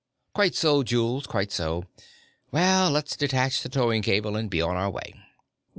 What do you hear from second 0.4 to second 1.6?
so, Jules; quite